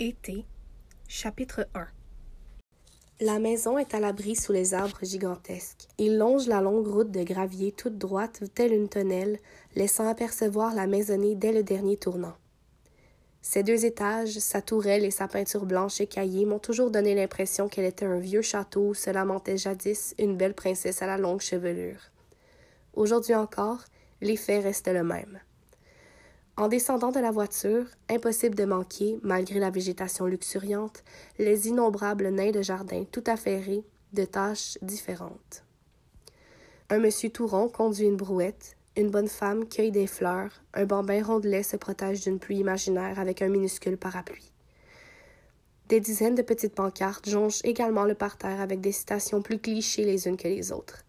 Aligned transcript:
Été, 0.00 0.44
chapitre 1.08 1.66
1 1.74 1.84
La 3.20 3.40
maison 3.40 3.78
est 3.78 3.94
à 3.94 3.98
l'abri 3.98 4.36
sous 4.36 4.52
les 4.52 4.72
arbres 4.72 5.00
gigantesques. 5.02 5.88
Il 5.98 6.18
longe 6.18 6.46
la 6.46 6.60
longue 6.60 6.86
route 6.86 7.10
de 7.10 7.24
gravier 7.24 7.72
toute 7.72 7.98
droite 7.98 8.44
telle 8.54 8.72
une 8.72 8.88
tonnelle, 8.88 9.40
laissant 9.74 10.06
apercevoir 10.06 10.72
la 10.72 10.86
maisonnée 10.86 11.34
dès 11.34 11.52
le 11.52 11.64
dernier 11.64 11.96
tournant. 11.96 12.36
Ses 13.42 13.64
deux 13.64 13.86
étages, 13.86 14.38
sa 14.38 14.62
tourelle 14.62 15.04
et 15.04 15.10
sa 15.10 15.26
peinture 15.26 15.66
blanche 15.66 16.00
écaillée 16.00 16.46
m'ont 16.46 16.60
toujours 16.60 16.92
donné 16.92 17.16
l'impression 17.16 17.68
qu'elle 17.68 17.84
était 17.84 18.06
un 18.06 18.20
vieux 18.20 18.42
château 18.42 18.90
où 18.90 18.94
se 18.94 19.10
lamentait 19.10 19.58
jadis 19.58 20.14
une 20.16 20.36
belle 20.36 20.54
princesse 20.54 21.02
à 21.02 21.08
la 21.08 21.18
longue 21.18 21.40
chevelure. 21.40 22.12
Aujourd'hui 22.92 23.34
encore, 23.34 23.82
l'effet 24.20 24.60
reste 24.60 24.86
le 24.86 25.02
même. 25.02 25.40
En 26.58 26.66
descendant 26.66 27.12
de 27.12 27.20
la 27.20 27.30
voiture, 27.30 27.86
impossible 28.10 28.56
de 28.56 28.64
manquer, 28.64 29.20
malgré 29.22 29.60
la 29.60 29.70
végétation 29.70 30.26
luxuriante, 30.26 31.04
les 31.38 31.68
innombrables 31.68 32.30
nains 32.30 32.50
de 32.50 32.62
jardin 32.62 33.04
tout 33.12 33.22
affairés, 33.28 33.84
de 34.12 34.24
tâches 34.24 34.76
différentes. 34.82 35.62
Un 36.90 36.98
monsieur 36.98 37.30
tout 37.30 37.46
rond 37.46 37.68
conduit 37.68 38.06
une 38.06 38.16
brouette, 38.16 38.76
une 38.96 39.08
bonne 39.08 39.28
femme 39.28 39.68
cueille 39.68 39.92
des 39.92 40.08
fleurs, 40.08 40.50
un 40.74 40.84
bambin 40.84 41.22
rondelet 41.22 41.62
se 41.62 41.76
protège 41.76 42.22
d'une 42.22 42.40
pluie 42.40 42.58
imaginaire 42.58 43.20
avec 43.20 43.40
un 43.40 43.48
minuscule 43.48 43.96
parapluie. 43.96 44.50
Des 45.88 46.00
dizaines 46.00 46.34
de 46.34 46.42
petites 46.42 46.74
pancartes 46.74 47.28
jonchent 47.28 47.62
également 47.62 48.04
le 48.04 48.16
parterre 48.16 48.60
avec 48.60 48.80
des 48.80 48.90
citations 48.90 49.42
plus 49.42 49.60
clichés 49.60 50.04
les 50.04 50.26
unes 50.26 50.36
que 50.36 50.48
les 50.48 50.72
autres. 50.72 51.04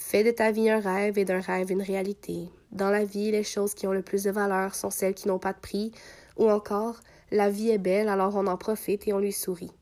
Fais 0.00 0.22
de 0.24 0.30
ta 0.30 0.52
vie 0.52 0.70
un 0.70 0.78
rêve 0.78 1.18
et 1.18 1.26
d'un 1.26 1.40
rêve 1.40 1.70
une 1.70 1.82
réalité. 1.82 2.48
Dans 2.70 2.88
la 2.88 3.04
vie, 3.04 3.30
les 3.30 3.42
choses 3.42 3.74
qui 3.74 3.86
ont 3.86 3.92
le 3.92 4.00
plus 4.00 4.22
de 4.22 4.30
valeur 4.30 4.74
sont 4.74 4.90
celles 4.90 5.12
qui 5.12 5.28
n'ont 5.28 5.40
pas 5.40 5.52
de 5.52 5.58
prix, 5.58 5.92
ou 6.38 6.48
encore 6.48 7.00
la 7.30 7.50
vie 7.50 7.70
est 7.70 7.78
belle, 7.78 8.08
alors 8.08 8.36
on 8.36 8.46
en 8.46 8.56
profite 8.56 9.06
et 9.06 9.12
on 9.12 9.18
lui 9.18 9.32
sourit. 9.32 9.72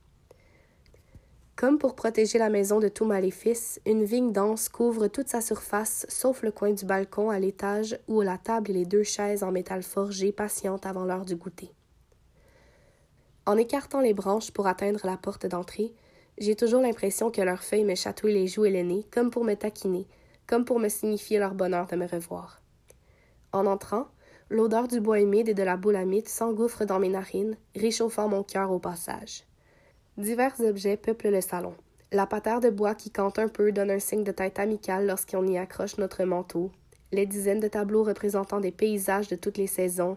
Comme 1.55 1.79
pour 1.79 1.95
protéger 1.95 2.39
la 2.39 2.49
maison 2.49 2.81
de 2.81 2.89
tout 2.89 3.05
maléfice, 3.05 3.79
une 3.87 4.05
vigne 4.05 4.33
dense 4.33 4.69
couvre 4.69 5.07
toute 5.07 5.29
sa 5.29 5.43
surface, 5.43 6.07
sauf 6.09 6.43
le 6.43 6.51
coin 6.51 6.73
du 6.73 6.87
balcon 6.87 7.31
à 7.31 7.39
l'étage 7.39 7.97
où 8.09 8.21
la 8.23 8.39
table 8.39 8.71
et 8.71 8.75
les 8.75 8.87
deux 8.87 9.05
chaises 9.05 9.45
en 9.45 9.53
métal 9.53 9.83
forgé 9.83 10.33
patientent 10.33 10.87
avant 10.87 11.05
l'heure 11.05 11.27
du 11.27 11.37
goûter. 11.37 11.71
En 13.45 13.57
écartant 13.59 14.01
les 14.01 14.15
branches 14.15 14.51
pour 14.51 14.67
atteindre 14.67 15.01
la 15.05 15.19
porte 15.19 15.47
d'entrée, 15.47 15.95
j'ai 16.39 16.57
toujours 16.57 16.83
l'impression 16.83 17.31
que 17.31 17.41
leurs 17.41 17.63
feuilles 17.63 17.85
me 17.85 17.95
chatouillent 17.95 18.35
les 18.35 18.47
joues 18.47 18.67
et 18.67 18.71
le 18.71 18.83
nez, 18.83 19.07
comme 19.11 19.31
pour 19.31 19.45
me 19.45 19.55
taquiner, 19.55 20.07
comme 20.47 20.65
pour 20.65 20.79
me 20.79 20.89
signifier 20.89 21.39
leur 21.39 21.55
bonheur 21.55 21.87
de 21.87 21.97
me 21.97 22.07
revoir. 22.07 22.61
En 23.53 23.67
entrant, 23.67 24.09
l'odeur 24.51 24.87
du 24.89 25.01
bois 25.01 25.21
humide 25.21 25.49
et 25.49 25.55
de 25.55 25.63
la 25.63 25.77
boule 25.77 25.97
amide 25.97 26.29
s'engouffre 26.29 26.85
dans 26.85 26.99
mes 26.99 27.09
narines, 27.09 27.57
réchauffant 27.75 28.29
mon 28.29 28.43
cœur 28.43 28.71
au 28.71 28.79
passage. 28.79 29.45
Divers 30.19 30.61
objets 30.61 30.97
peuplent 30.97 31.31
le 31.31 31.41
salon. 31.41 31.75
La 32.13 32.27
patère 32.27 32.61
de 32.61 32.71
bois 32.71 32.95
qui 32.95 33.11
cante 33.11 33.39
un 33.39 33.49
peu 33.49 33.73
donne 33.73 33.91
un 33.91 33.99
signe 33.99 34.25
de 34.25 34.33
tête 34.33 34.59
amicale 34.59 35.07
lorsqu'on 35.07 35.47
y 35.47 35.59
accroche 35.59 35.99
notre 35.99 36.25
manteau. 36.25 36.71
Les 37.13 37.27
dizaines 37.27 37.61
de 37.61 37.69
tableaux 37.69 38.05
représentant 38.05 38.61
des 38.61 38.71
paysages 38.71 39.29
de 39.29 39.37
toutes 39.37 39.59
les 39.59 39.67
saisons, 39.67 40.17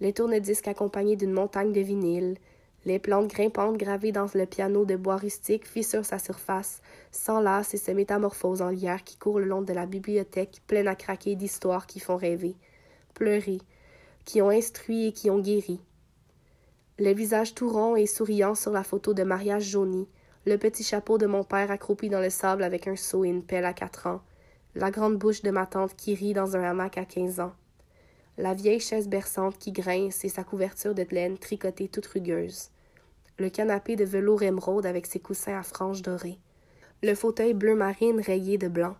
les 0.00 0.12
tourne-disques 0.12 0.68
accompagnés 0.68 1.16
d'une 1.16 1.32
montagne 1.32 1.72
de 1.72 1.80
vinyle, 1.80 2.36
les 2.86 2.98
plantes 2.98 3.28
grimpantes 3.28 3.76
gravées 3.76 4.12
dans 4.12 4.26
le 4.34 4.46
piano 4.46 4.84
de 4.84 4.96
bois 4.96 5.16
rustique 5.16 5.66
fissurent 5.66 6.04
sa 6.04 6.18
surface, 6.18 6.80
s'enlacent 7.12 7.74
et 7.74 7.78
se 7.78 7.90
métamorphosent 7.90 8.62
en 8.62 8.70
lierre 8.70 9.04
qui 9.04 9.16
court 9.16 9.38
le 9.38 9.46
long 9.46 9.62
de 9.62 9.72
la 9.72 9.86
bibliothèque 9.86 10.62
pleine 10.66 10.88
à 10.88 10.94
craquer 10.94 11.34
d'histoires 11.34 11.86
qui 11.86 12.00
font 12.00 12.16
rêver, 12.16 12.56
pleurer, 13.14 13.58
qui 14.24 14.40
ont 14.40 14.50
instruit 14.50 15.06
et 15.06 15.12
qui 15.12 15.28
ont 15.28 15.40
guéri. 15.40 15.80
Le 16.98 17.12
visage 17.12 17.54
tout 17.54 17.68
rond 17.68 17.96
et 17.96 18.06
souriant 18.06 18.54
sur 18.54 18.72
la 18.72 18.84
photo 18.84 19.14
de 19.14 19.22
mariage 19.22 19.64
jaunie, 19.64 20.08
le 20.46 20.56
petit 20.56 20.84
chapeau 20.84 21.18
de 21.18 21.26
mon 21.26 21.44
père 21.44 21.70
accroupi 21.70 22.08
dans 22.08 22.20
le 22.20 22.30
sable 22.30 22.62
avec 22.62 22.86
un 22.88 22.96
seau 22.96 23.24
et 23.24 23.28
une 23.28 23.42
pelle 23.42 23.66
à 23.66 23.74
quatre 23.74 24.06
ans, 24.06 24.22
la 24.74 24.90
grande 24.90 25.18
bouche 25.18 25.42
de 25.42 25.50
ma 25.50 25.66
tante 25.66 25.96
qui 25.96 26.14
rit 26.14 26.32
dans 26.32 26.56
un 26.56 26.62
hamac 26.62 26.96
à 26.96 27.04
quinze 27.04 27.40
ans, 27.40 27.52
la 28.40 28.54
vieille 28.54 28.80
chaise 28.80 29.08
berçante 29.08 29.58
qui 29.58 29.70
grince 29.70 30.24
et 30.24 30.30
sa 30.30 30.44
couverture 30.44 30.94
de 30.94 31.04
laine 31.10 31.36
tricotée 31.36 31.88
toute 31.88 32.06
rugueuse, 32.06 32.70
le 33.38 33.50
canapé 33.50 33.96
de 33.96 34.04
velours 34.04 34.42
émeraude 34.42 34.86
avec 34.86 35.06
ses 35.06 35.20
coussins 35.20 35.58
à 35.58 35.62
franges 35.62 36.00
dorées, 36.00 36.38
le 37.02 37.14
fauteuil 37.14 37.52
bleu 37.52 37.74
marine 37.74 38.20
rayé 38.20 38.56
de 38.56 38.68
blanc. 38.68 38.96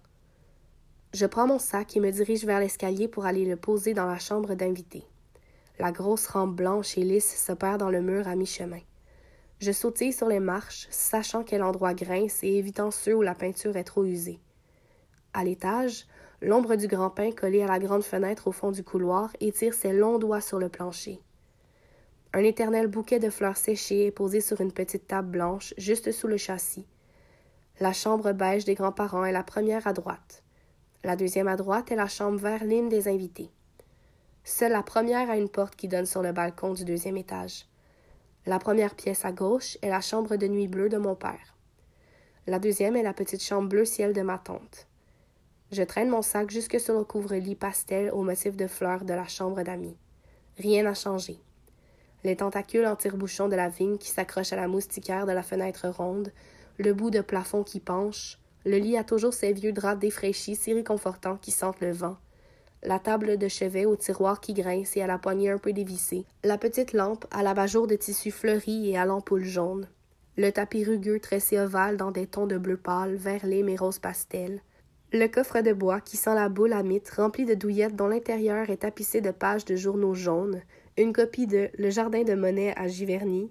Je 1.14 1.24
prends 1.24 1.46
mon 1.46 1.58
sac 1.58 1.96
et 1.96 2.00
me 2.00 2.10
dirige 2.10 2.44
vers 2.44 2.60
l'escalier 2.60 3.08
pour 3.08 3.24
aller 3.24 3.46
le 3.46 3.56
poser 3.56 3.94
dans 3.94 4.06
la 4.06 4.18
chambre 4.18 4.54
d'invité. 4.54 5.04
La 5.78 5.90
grosse 5.90 6.26
rampe 6.26 6.54
blanche 6.54 6.98
et 6.98 7.02
lisse 7.02 7.42
se 7.42 7.52
perd 7.52 7.80
dans 7.80 7.90
le 7.90 8.02
mur 8.02 8.28
à 8.28 8.36
mi-chemin. 8.36 8.80
Je 9.58 9.72
sautille 9.72 10.12
sur 10.12 10.28
les 10.28 10.40
marches, 10.40 10.86
sachant 10.90 11.44
quel 11.44 11.62
endroit 11.62 11.94
grince 11.94 12.42
et 12.42 12.58
évitant 12.58 12.90
ceux 12.90 13.14
où 13.14 13.22
la 13.22 13.34
peinture 13.34 13.76
est 13.76 13.84
trop 13.84 14.04
usée. 14.04 14.38
À 15.32 15.44
l'étage, 15.44 16.06
L'ombre 16.42 16.76
du 16.76 16.86
grand 16.86 17.10
pin 17.10 17.32
collé 17.32 17.62
à 17.62 17.66
la 17.66 17.78
grande 17.78 18.02
fenêtre 18.02 18.46
au 18.46 18.52
fond 18.52 18.70
du 18.70 18.82
couloir 18.82 19.30
étire 19.40 19.74
ses 19.74 19.92
longs 19.92 20.18
doigts 20.18 20.40
sur 20.40 20.58
le 20.58 20.70
plancher. 20.70 21.20
Un 22.32 22.40
éternel 22.40 22.86
bouquet 22.86 23.18
de 23.18 23.28
fleurs 23.28 23.58
séchées 23.58 24.06
est 24.06 24.10
posé 24.10 24.40
sur 24.40 24.60
une 24.60 24.72
petite 24.72 25.06
table 25.06 25.32
blanche 25.32 25.74
juste 25.76 26.12
sous 26.12 26.28
le 26.28 26.38
châssis. 26.38 26.86
La 27.78 27.92
chambre 27.92 28.32
beige 28.32 28.64
des 28.64 28.74
grands-parents 28.74 29.24
est 29.24 29.32
la 29.32 29.42
première 29.42 29.86
à 29.86 29.92
droite. 29.92 30.42
La 31.04 31.16
deuxième 31.16 31.48
à 31.48 31.56
droite 31.56 31.90
est 31.92 31.96
la 31.96 32.08
chambre 32.08 32.38
verline 32.38 32.88
des 32.88 33.08
invités. 33.08 33.50
Seule 34.44 34.72
la 34.72 34.82
première 34.82 35.28
a 35.28 35.36
une 35.36 35.48
porte 35.48 35.76
qui 35.76 35.88
donne 35.88 36.06
sur 36.06 36.22
le 36.22 36.32
balcon 36.32 36.72
du 36.72 36.84
deuxième 36.84 37.16
étage. 37.18 37.66
La 38.46 38.58
première 38.58 38.94
pièce 38.94 39.26
à 39.26 39.32
gauche 39.32 39.76
est 39.82 39.90
la 39.90 40.00
chambre 40.00 40.36
de 40.36 40.46
nuit 40.46 40.68
bleue 40.68 40.88
de 40.88 40.96
mon 40.96 41.14
père. 41.14 41.56
La 42.46 42.58
deuxième 42.58 42.96
est 42.96 43.02
la 43.02 43.12
petite 43.12 43.42
chambre 43.42 43.68
bleu 43.68 43.84
ciel 43.84 44.14
de 44.14 44.22
ma 44.22 44.38
tante. 44.38 44.86
Je 45.72 45.82
traîne 45.84 46.08
mon 46.08 46.22
sac 46.22 46.50
jusque 46.50 46.80
sur 46.80 46.98
le 46.98 47.04
couvre-lit 47.04 47.54
pastel 47.54 48.10
au 48.12 48.22
motif 48.22 48.56
de 48.56 48.66
fleurs 48.66 49.04
de 49.04 49.14
la 49.14 49.28
chambre 49.28 49.62
d'amis. 49.62 49.96
Rien 50.58 50.82
n'a 50.82 50.94
changé. 50.94 51.38
Les 52.24 52.36
tentacules 52.36 52.86
en 52.86 52.96
tire-bouchon 52.96 53.48
de 53.48 53.56
la 53.56 53.68
vigne 53.68 53.96
qui 53.96 54.08
s'accrochent 54.08 54.52
à 54.52 54.56
la 54.56 54.68
moustiquaire 54.68 55.26
de 55.26 55.32
la 55.32 55.42
fenêtre 55.44 55.88
ronde, 55.88 56.32
le 56.78 56.92
bout 56.92 57.10
de 57.10 57.20
plafond 57.20 57.62
qui 57.62 57.78
penche, 57.78 58.38
le 58.66 58.78
lit 58.78 58.96
a 58.96 59.04
toujours 59.04 59.32
ses 59.32 59.52
vieux 59.52 59.72
draps 59.72 60.00
défraîchis 60.00 60.56
si 60.56 60.74
réconfortants 60.74 61.36
qui 61.36 61.50
sentent 61.50 61.80
le 61.80 61.92
vent, 61.92 62.16
la 62.82 62.98
table 62.98 63.38
de 63.38 63.48
chevet 63.48 63.86
au 63.86 63.96
tiroir 63.96 64.40
qui 64.40 64.54
grince 64.54 64.96
et 64.96 65.02
à 65.02 65.06
la 65.06 65.18
poignée 65.18 65.50
un 65.50 65.58
peu 65.58 65.72
dévissée, 65.72 66.24
la 66.44 66.58
petite 66.58 66.92
lampe 66.92 67.26
à 67.30 67.42
l'abat-jour 67.42 67.86
de 67.86 67.94
tissu 67.96 68.30
fleuri 68.30 68.90
et 68.90 68.98
à 68.98 69.06
l'ampoule 69.06 69.44
jaune, 69.44 69.86
le 70.36 70.50
tapis 70.50 70.84
rugueux 70.84 71.20
tressé 71.20 71.58
ovale 71.58 71.96
dans 71.96 72.10
des 72.10 72.26
tons 72.26 72.46
de 72.46 72.58
bleu 72.58 72.76
pâle, 72.76 73.14
vert 73.14 73.46
lime 73.46 73.74
rose 73.78 73.98
pastel, 73.98 74.60
le 75.12 75.26
coffre 75.26 75.60
de 75.60 75.72
bois 75.72 76.00
qui 76.00 76.16
sent 76.16 76.34
la 76.34 76.48
boule 76.48 76.72
à 76.72 76.84
mythe 76.84 77.10
rempli 77.10 77.44
de 77.44 77.54
douillettes 77.54 77.96
dont 77.96 78.06
l'intérieur 78.06 78.70
est 78.70 78.78
tapissé 78.78 79.20
de 79.20 79.32
pages 79.32 79.64
de 79.64 79.74
journaux 79.74 80.14
jaunes, 80.14 80.62
une 80.96 81.12
copie 81.12 81.48
de 81.48 81.68
Le 81.76 81.90
Jardin 81.90 82.22
de 82.22 82.34
Monet 82.34 82.72
à 82.76 82.86
Giverny, 82.86 83.50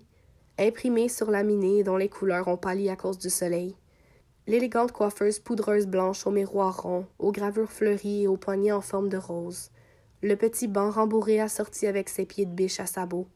imprimée 0.58 1.10
sur 1.10 1.30
laminé 1.30 1.84
dont 1.84 1.98
les 1.98 2.08
couleurs 2.08 2.48
ont 2.48 2.58
pâli 2.58 2.90
à 2.90 2.96
cause 2.96 3.18
du 3.18 3.30
soleil, 3.30 3.76
l'élégante 4.48 4.94
coiffeuse 4.94 5.40
poudreuse 5.40 5.86
blanche 5.86 6.26
au 6.26 6.32
miroir 6.32 6.82
rond, 6.82 7.06
aux 7.20 7.34
gravures 7.34 7.72
fleuries 7.72 8.24
et 8.24 8.28
aux 8.28 8.38
poignets 8.38 8.72
en 8.72 8.82
forme 8.82 9.10
de 9.10 9.18
rose, 9.18 9.70
le 10.22 10.36
petit 10.36 10.68
banc 10.68 10.92
rembourré 10.92 11.42
assorti 11.42 11.88
avec 11.88 12.08
ses 12.08 12.26
pieds 12.26 12.46
de 12.46 12.54
biche 12.54 12.80
à 12.80 12.86
sabots. 12.86 13.28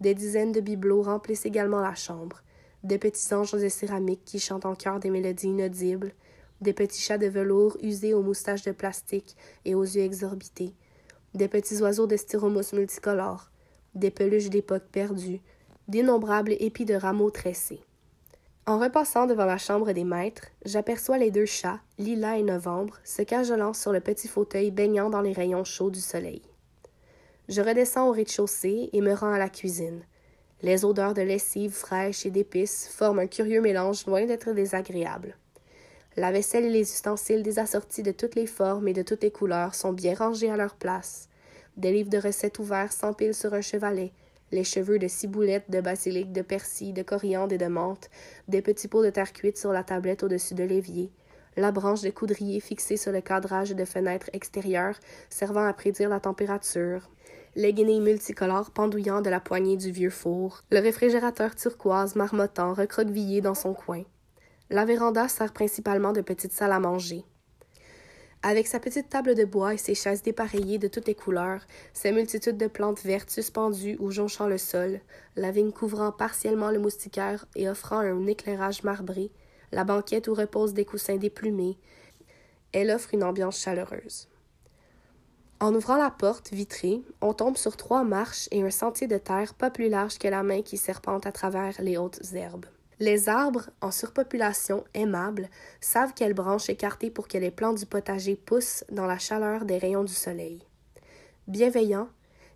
Des 0.00 0.14
dizaines 0.14 0.52
de 0.52 0.60
bibelots 0.60 1.02
remplissent 1.02 1.46
également 1.46 1.80
la 1.80 1.94
chambre, 1.94 2.42
de 2.82 2.96
petits 2.96 3.34
anges 3.34 3.52
de 3.52 3.68
céramique 3.68 4.24
qui 4.24 4.40
chantent 4.40 4.66
en 4.66 4.74
chœur 4.74 5.00
des 5.00 5.10
mélodies 5.10 5.48
inaudibles, 5.48 6.12
des 6.60 6.72
petits 6.72 7.00
chats 7.00 7.18
de 7.18 7.26
velours 7.26 7.76
usés 7.82 8.14
aux 8.14 8.22
moustaches 8.22 8.62
de 8.62 8.72
plastique 8.72 9.36
et 9.64 9.74
aux 9.74 9.84
yeux 9.84 10.02
exorbités, 10.02 10.74
des 11.34 11.48
petits 11.48 11.80
oiseaux 11.82 12.06
de 12.06 12.16
styromousse 12.16 12.72
multicolores, 12.72 13.50
des 13.94 14.10
peluches 14.10 14.50
d'époque 14.50 14.88
perdues, 14.90 15.40
d'innombrables 15.88 16.54
épis 16.58 16.84
de 16.84 16.94
rameaux 16.94 17.30
tressés. 17.30 17.80
En 18.66 18.78
repassant 18.78 19.26
devant 19.26 19.46
la 19.46 19.56
chambre 19.56 19.92
des 19.92 20.04
maîtres, 20.04 20.48
j'aperçois 20.66 21.16
les 21.16 21.30
deux 21.30 21.46
chats, 21.46 21.80
Lila 21.96 22.36
et 22.36 22.42
Novembre, 22.42 22.98
se 23.02 23.22
cajolant 23.22 23.72
sur 23.72 23.92
le 23.92 24.00
petit 24.00 24.28
fauteuil 24.28 24.70
baignant 24.70 25.08
dans 25.08 25.22
les 25.22 25.32
rayons 25.32 25.64
chauds 25.64 25.90
du 25.90 26.00
soleil. 26.00 26.42
Je 27.48 27.62
redescends 27.62 28.08
au 28.08 28.12
rez-de-chaussée 28.12 28.90
et 28.92 29.00
me 29.00 29.14
rends 29.14 29.32
à 29.32 29.38
la 29.38 29.48
cuisine. 29.48 30.02
Les 30.60 30.84
odeurs 30.84 31.14
de 31.14 31.22
lessive 31.22 31.72
fraîche 31.72 32.26
et 32.26 32.30
d'épices 32.30 32.88
forment 32.88 33.20
un 33.20 33.26
curieux 33.26 33.62
mélange 33.62 34.04
loin 34.04 34.26
d'être 34.26 34.52
désagréable. 34.52 35.34
La 36.18 36.32
vaisselle 36.32 36.64
et 36.64 36.70
les 36.70 36.80
ustensiles 36.80 37.44
des 37.44 37.60
assortis 37.60 38.02
de 38.02 38.10
toutes 38.10 38.34
les 38.34 38.48
formes 38.48 38.88
et 38.88 38.92
de 38.92 39.02
toutes 39.02 39.22
les 39.22 39.30
couleurs 39.30 39.76
sont 39.76 39.92
bien 39.92 40.14
rangés 40.14 40.50
à 40.50 40.56
leur 40.56 40.74
place. 40.74 41.28
Des 41.76 41.92
livres 41.92 42.10
de 42.10 42.18
recettes 42.18 42.58
ouverts 42.58 42.92
s'empilent 42.92 43.36
sur 43.36 43.54
un 43.54 43.60
chevalet, 43.60 44.10
les 44.50 44.64
cheveux 44.64 44.98
de 44.98 45.06
ciboulette, 45.06 45.70
de 45.70 45.80
basilic, 45.80 46.32
de 46.32 46.42
persil, 46.42 46.92
de 46.92 47.04
coriandre 47.04 47.54
et 47.54 47.58
de 47.58 47.68
menthe, 47.68 48.10
des 48.48 48.62
petits 48.62 48.88
pots 48.88 49.04
de 49.04 49.10
terre 49.10 49.32
cuite 49.32 49.58
sur 49.58 49.72
la 49.72 49.84
tablette 49.84 50.24
au-dessus 50.24 50.54
de 50.54 50.64
l'évier, 50.64 51.12
la 51.56 51.70
branche 51.70 52.02
de 52.02 52.10
coudrier 52.10 52.58
fixée 52.58 52.96
sur 52.96 53.12
le 53.12 53.20
cadrage 53.20 53.76
de 53.76 53.84
fenêtres 53.84 54.30
extérieures 54.32 54.98
servant 55.30 55.66
à 55.68 55.72
prédire 55.72 56.08
la 56.08 56.18
température, 56.18 57.08
les 57.54 57.72
guenilles 57.72 58.00
multicolores 58.00 58.72
pendouillant 58.72 59.20
de 59.20 59.30
la 59.30 59.38
poignée 59.38 59.76
du 59.76 59.92
vieux 59.92 60.10
four, 60.10 60.64
le 60.72 60.80
réfrigérateur 60.80 61.54
turquoise 61.54 62.16
marmottant 62.16 62.74
recroquevillé 62.74 63.40
dans 63.40 63.54
son 63.54 63.72
coin. 63.72 64.02
La 64.70 64.84
véranda 64.84 65.28
sert 65.28 65.52
principalement 65.52 66.12
de 66.12 66.20
petite 66.20 66.52
salle 66.52 66.72
à 66.72 66.80
manger. 66.80 67.24
Avec 68.42 68.66
sa 68.66 68.78
petite 68.78 69.08
table 69.08 69.34
de 69.34 69.44
bois 69.44 69.74
et 69.74 69.78
ses 69.78 69.94
chaises 69.94 70.22
dépareillées 70.22 70.78
de 70.78 70.88
toutes 70.88 71.06
les 71.06 71.14
couleurs, 71.14 71.62
ses 71.92 72.12
multitudes 72.12 72.58
de 72.58 72.66
plantes 72.66 73.02
vertes 73.02 73.30
suspendues 73.30 73.96
ou 73.98 74.10
jonchant 74.10 74.46
le 74.46 74.58
sol, 74.58 75.00
la 75.36 75.50
vigne 75.50 75.72
couvrant 75.72 76.12
partiellement 76.12 76.70
le 76.70 76.78
moustiquaire 76.78 77.46
et 77.56 77.68
offrant 77.68 77.98
un 77.98 78.26
éclairage 78.26 78.84
marbré, 78.84 79.30
la 79.72 79.84
banquette 79.84 80.28
où 80.28 80.34
reposent 80.34 80.74
des 80.74 80.84
coussins 80.84 81.16
déplumés, 81.16 81.78
elle 82.72 82.90
offre 82.90 83.14
une 83.14 83.24
ambiance 83.24 83.58
chaleureuse. 83.58 84.28
En 85.60 85.74
ouvrant 85.74 85.96
la 85.96 86.10
porte 86.10 86.52
vitrée, 86.52 87.02
on 87.20 87.32
tombe 87.32 87.56
sur 87.56 87.76
trois 87.76 88.04
marches 88.04 88.48
et 88.52 88.62
un 88.62 88.70
sentier 88.70 89.08
de 89.08 89.18
terre 89.18 89.54
pas 89.54 89.70
plus 89.70 89.88
large 89.88 90.18
que 90.18 90.28
la 90.28 90.44
main 90.44 90.62
qui 90.62 90.76
serpente 90.76 91.26
à 91.26 91.32
travers 91.32 91.74
les 91.80 91.96
hautes 91.96 92.20
herbes. 92.34 92.66
Les 93.00 93.28
arbres, 93.28 93.70
en 93.80 93.92
surpopulation 93.92 94.84
aimables, 94.92 95.48
savent 95.80 96.14
quelles 96.14 96.34
branches 96.34 96.68
écarter 96.68 97.10
pour 97.10 97.28
que 97.28 97.38
les 97.38 97.52
plantes 97.52 97.78
du 97.78 97.86
potager 97.86 98.34
poussent 98.34 98.84
dans 98.90 99.06
la 99.06 99.18
chaleur 99.18 99.64
des 99.64 99.78
rayons 99.78 100.02
du 100.02 100.12
soleil. 100.12 100.60
Bienveillants, 101.46 102.08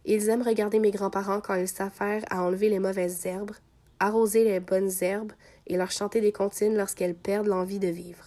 ils 0.05 0.29
aiment 0.29 0.43
regarder 0.43 0.81
mes 0.81 0.91
grands-parents 0.91 1.41
quand 1.41 1.55
ils 1.55 1.69
s'affairent 1.69 2.25
à 2.29 2.43
enlever 2.43 2.69
les 2.69 2.81
mauvaises 2.81 3.25
herbes, 3.25 3.53
arroser 4.01 4.43
les 4.43 4.59
bonnes 4.59 4.91
herbes 5.01 5.33
et 5.69 5.77
leur 5.77 5.93
chanter 5.93 6.21
des 6.21 6.33
comptines 6.33 6.77
lorsqu'elles 6.77 7.15
perdent 7.15 7.47
l'envie 7.47 7.79
de 7.79 7.89
vivre. 7.89 8.25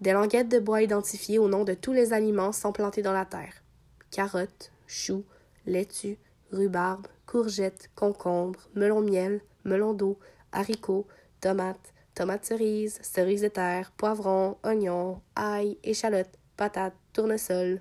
Des 0.00 0.12
languettes 0.12 0.48
de 0.48 0.58
bois 0.58 0.80
identifiées 0.80 1.38
au 1.38 1.48
nom 1.48 1.64
de 1.64 1.74
tous 1.74 1.92
les 1.92 2.14
aliments 2.14 2.52
sont 2.52 2.72
plantées 2.72 3.02
dans 3.02 3.12
la 3.12 3.26
terre. 3.26 3.62
Carottes, 4.10 4.72
choux, 4.86 5.24
laitues, 5.66 6.16
rhubarbe, 6.50 7.06
courgettes, 7.26 7.90
concombres, 7.94 8.70
melon 8.74 9.02
miel, 9.02 9.42
melon 9.64 9.92
d'eau, 9.92 10.18
haricots, 10.52 11.06
tomates, 11.40 11.92
tomates 12.14 12.44
cerises, 12.44 12.98
cerises 13.02 13.42
de 13.42 13.48
terre, 13.48 13.92
poivrons, 13.96 14.56
oignons, 14.62 15.20
ail, 15.36 15.78
échalotes, 15.84 16.38
patates, 16.56 16.94
tournesol. 17.12 17.80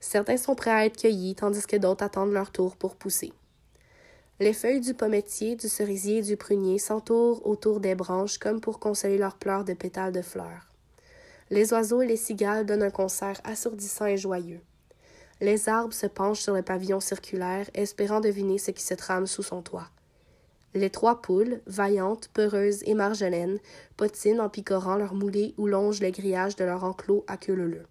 Certains 0.00 0.36
sont 0.36 0.54
prêts 0.54 0.70
à 0.70 0.84
être 0.84 0.96
cueillis, 0.96 1.34
tandis 1.34 1.66
que 1.66 1.76
d'autres 1.76 2.04
attendent 2.04 2.32
leur 2.32 2.50
tour 2.50 2.76
pour 2.76 2.96
pousser. 2.96 3.32
Les 4.40 4.52
feuilles 4.52 4.80
du 4.80 4.94
pommetier, 4.94 5.54
du 5.54 5.68
cerisier 5.68 6.18
et 6.18 6.22
du 6.22 6.36
prunier 6.36 6.78
s'entourent 6.78 7.46
autour 7.46 7.78
des 7.78 7.94
branches 7.94 8.38
comme 8.38 8.60
pour 8.60 8.80
consoler 8.80 9.18
leurs 9.18 9.36
pleurs 9.36 9.64
de 9.64 9.74
pétales 9.74 10.12
de 10.12 10.22
fleurs. 10.22 10.68
Les 11.50 11.72
oiseaux 11.72 12.02
et 12.02 12.06
les 12.06 12.16
cigales 12.16 12.66
donnent 12.66 12.82
un 12.82 12.90
concert 12.90 13.40
assourdissant 13.44 14.06
et 14.06 14.16
joyeux. 14.16 14.60
Les 15.40 15.68
arbres 15.68 15.92
se 15.92 16.06
penchent 16.06 16.40
sur 16.40 16.54
le 16.54 16.62
pavillon 16.62 16.98
circulaire, 16.98 17.68
espérant 17.74 18.20
deviner 18.20 18.58
ce 18.58 18.70
qui 18.70 18.82
se 18.82 18.94
trame 18.94 19.26
sous 19.26 19.42
son 19.42 19.60
toit. 19.60 19.90
Les 20.74 20.88
trois 20.88 21.20
poules, 21.20 21.60
vaillantes, 21.66 22.28
peureuses 22.32 22.82
et 22.86 22.94
marjolaines, 22.94 23.58
potinent 23.98 24.40
en 24.40 24.48
picorant 24.48 24.96
leur 24.96 25.14
moulée 25.14 25.54
ou 25.58 25.66
longent 25.66 26.00
les 26.00 26.12
grillages 26.12 26.56
de 26.56 26.64
leur 26.64 26.84
enclos 26.84 27.24
à 27.26 27.36
queue 27.36 27.54
leu 27.54 27.82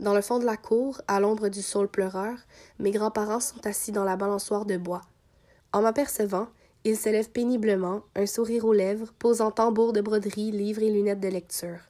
Dans 0.00 0.14
le 0.14 0.22
fond 0.22 0.38
de 0.38 0.46
la 0.46 0.56
cour, 0.56 1.02
à 1.06 1.20
l'ombre 1.20 1.48
du 1.48 1.60
saule 1.60 1.88
pleureur, 1.88 2.38
mes 2.78 2.92
grands-parents 2.92 3.40
sont 3.40 3.66
assis 3.66 3.92
dans 3.92 4.04
la 4.04 4.16
balançoire 4.16 4.64
de 4.64 4.78
bois. 4.78 5.02
En 5.74 5.82
m'apercevant, 5.82 6.48
ils 6.84 6.96
se 6.96 7.10
lèvent 7.10 7.30
péniblement, 7.30 8.02
un 8.14 8.24
sourire 8.24 8.64
aux 8.64 8.72
lèvres, 8.72 9.12
posant 9.18 9.50
tambour 9.50 9.92
de 9.92 10.00
broderie, 10.00 10.50
livres 10.50 10.82
et 10.82 10.90
lunettes 10.90 11.20
de 11.20 11.28
lecture. 11.28 11.80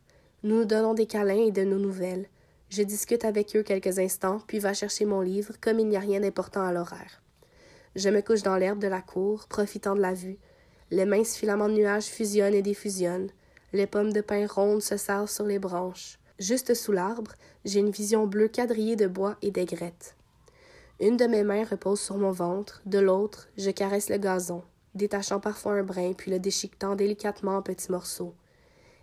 Nous 0.42 0.56
nous 0.56 0.64
donnons 0.64 0.94
des 0.94 1.06
câlins 1.06 1.46
et 1.46 1.52
de 1.52 1.62
nos 1.62 1.78
nouvelles. 1.78 2.28
Je 2.70 2.82
discute 2.82 3.24
avec 3.24 3.54
eux 3.54 3.62
quelques 3.62 4.00
instants, 4.00 4.40
puis 4.48 4.58
va 4.58 4.74
chercher 4.74 5.04
mon 5.04 5.20
livre, 5.20 5.52
comme 5.60 5.78
il 5.78 5.86
n'y 5.86 5.96
a 5.96 6.00
rien 6.00 6.20
d'important 6.20 6.62
à 6.62 6.72
l'horaire. 6.72 7.22
Je 7.96 8.10
me 8.10 8.20
couche 8.20 8.43
dans 8.43 8.58
l'herbe 8.58 8.78
de 8.78 8.88
la 8.88 9.00
cour, 9.00 9.48
profitant 9.48 9.94
de 9.94 10.02
la 10.02 10.12
vue. 10.12 10.37
Les 10.90 11.06
minces 11.06 11.34
filaments 11.34 11.70
de 11.70 11.75
nuages 11.75 12.04
fusionnent 12.04 12.52
et 12.52 12.60
défusionnent. 12.60 13.31
Les 13.72 13.87
pommes 13.87 14.12
de 14.12 14.20
pin 14.20 14.46
rondes 14.46 14.82
se 14.82 14.98
serrent 14.98 15.31
sur 15.31 15.46
les 15.46 15.58
branches. 15.58 16.19
Juste 16.38 16.75
sous 16.75 16.93
l'arbre, 16.93 17.32
j'ai 17.64 17.81
une 17.81 17.88
vision 17.88 18.26
bleue 18.26 18.48
quadrillée 18.48 18.96
de 18.96 19.06
bois 19.06 19.38
et 19.40 19.50
d'aigrettes. 19.50 20.14
Une 21.00 21.16
de 21.16 21.25
mes 21.25 21.43
mains 21.43 21.64
repose 21.64 21.98
sur 21.98 22.19
mon 22.19 22.32
ventre, 22.32 22.82
de 22.84 22.98
l'autre, 22.98 23.48
je 23.56 23.70
caresse 23.70 24.10
le 24.10 24.19
gazon, 24.19 24.62
détachant 24.94 25.40
parfois 25.40 25.72
un 25.72 25.82
brin 25.82 26.12
puis 26.12 26.31
le 26.31 26.38
déchiquetant 26.38 26.96
délicatement 26.96 27.56
en 27.56 27.62
petits 27.62 27.90
morceaux. 27.90 28.34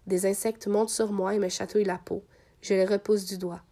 Des 0.05 0.27
insectes 0.27 0.67
montent 0.67 0.91
sur 0.91 1.11
moi 1.11 1.33
et 1.33 1.39
me 1.39 1.49
chatouillent 1.49 1.83
la 1.83 1.97
peau. 1.97 2.23
Je 2.61 2.75
les 2.75 2.85
repousse 2.85 3.25
du 3.25 3.39
doigt. 3.39 3.63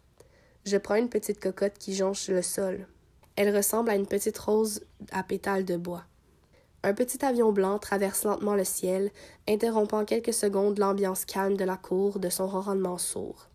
Je 0.65 0.77
prends 0.77 0.95
une 0.95 1.09
petite 1.09 1.39
cocotte 1.39 1.77
qui 1.77 1.93
jonche 1.93 2.27
le 2.27 2.41
sol. 2.41 2.87
Elle 3.41 3.57
ressemble 3.57 3.89
à 3.89 3.95
une 3.95 4.05
petite 4.05 4.37
rose 4.37 4.81
à 5.11 5.23
pétales 5.23 5.65
de 5.65 5.75
bois. 5.75 6.03
Un 6.83 6.93
petit 6.93 7.25
avion 7.25 7.51
blanc 7.51 7.79
traverse 7.79 8.23
lentement 8.23 8.53
le 8.53 8.63
ciel, 8.63 9.09
interrompant 9.49 10.05
quelques 10.05 10.31
secondes 10.31 10.77
l'ambiance 10.77 11.25
calme 11.25 11.57
de 11.57 11.63
la 11.63 11.75
cour 11.75 12.19
de 12.19 12.29
son 12.29 12.45
ronronnement 12.45 12.99
sourd. 12.99 13.47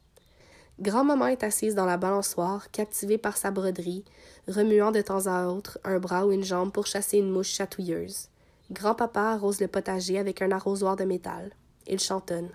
Grand-maman 0.81 1.29
est 1.29 1.45
assise 1.45 1.77
dans 1.77 1.85
la 1.87 1.99
balançoire, 1.99 2.69
captivée 2.73 3.17
par 3.17 3.37
sa 3.37 3.53
broderie, 3.53 4.05
remuant 4.49 4.91
de 4.91 5.03
temps 5.03 5.29
à 5.29 5.47
autre 5.47 5.79
un 5.85 6.01
bras 6.01 6.27
ou 6.27 6.33
une 6.33 6.43
jambe 6.43 6.73
pour 6.73 6.89
chasser 6.89 7.19
une 7.19 7.31
mouche 7.31 7.53
chatouilleuse. 7.53 8.31
Grand-papa 8.73 9.35
arrose 9.35 9.61
le 9.61 9.69
potager 9.69 10.19
avec 10.19 10.43
un 10.43 10.51
arrosoir 10.51 10.97
de 10.97 11.05
métal. 11.05 11.53
Il 11.87 12.01
chantonne. 12.01 12.51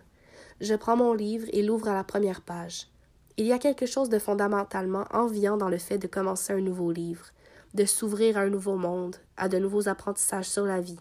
Je 0.59 0.75
prends 0.75 0.97
mon 0.97 1.13
livre 1.13 1.47
et 1.53 1.63
l'ouvre 1.63 1.87
à 1.87 1.93
la 1.93 2.03
première 2.03 2.41
page. 2.41 2.90
Il 3.37 3.45
y 3.45 3.53
a 3.53 3.59
quelque 3.59 3.85
chose 3.85 4.09
de 4.09 4.19
fondamentalement 4.19 5.05
enviant 5.11 5.57
dans 5.57 5.69
le 5.69 5.77
fait 5.77 5.97
de 5.97 6.07
commencer 6.07 6.53
un 6.53 6.61
nouveau 6.61 6.91
livre, 6.91 7.27
de 7.73 7.85
s'ouvrir 7.85 8.37
à 8.37 8.41
un 8.41 8.49
nouveau 8.49 8.75
monde, 8.75 9.15
à 9.37 9.47
de 9.47 9.57
nouveaux 9.57 9.87
apprentissages 9.87 10.49
sur 10.49 10.65
la 10.65 10.81
vie. 10.81 10.99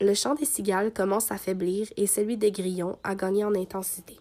Le 0.00 0.12
chant 0.12 0.34
des 0.34 0.44
cigales 0.44 0.92
commence 0.92 1.30
à 1.32 1.38
faiblir 1.38 1.88
et 1.96 2.06
celui 2.06 2.36
des 2.36 2.52
grillons 2.52 2.98
à 3.02 3.14
gagner 3.14 3.44
en 3.44 3.54
intensité. 3.54 4.18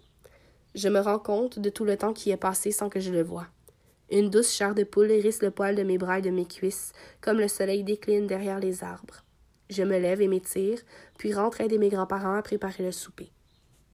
Je 0.73 0.88
me 0.88 1.00
rends 1.00 1.19
compte 1.19 1.59
de 1.59 1.69
tout 1.69 1.83
le 1.83 1.97
temps 1.97 2.13
qui 2.13 2.31
est 2.31 2.38
passé 2.38 2.71
sans 2.71 2.89
que 2.89 3.00
je 3.00 3.12
le 3.12 3.23
voie. 3.23 3.47
Une 4.12 4.29
douce 4.29 4.51
chair 4.51 4.75
de 4.75 4.83
poule 4.83 5.12
hérisse 5.12 5.41
le 5.41 5.51
poil 5.51 5.75
de 5.75 5.83
mes 5.83 5.97
bras 5.97 6.19
et 6.19 6.21
de 6.21 6.29
mes 6.29 6.45
cuisses, 6.45 6.94
comme 7.21 7.39
le 7.39 7.47
soleil 7.47 7.83
décline 7.83 8.27
derrière 8.27 8.59
les 8.59 8.83
arbres. 8.83 9.23
Je 9.69 9.83
me 9.83 9.97
lève 9.97 10.21
et 10.21 10.27
m'étire, 10.27 10.79
puis 11.17 11.33
rentre 11.33 11.59
aider 11.62 11.79
mes 11.79 11.89
grands-parents 11.89 12.35
à 12.35 12.41
préparer 12.41 12.83
le 12.83 12.91
souper. 12.91 13.31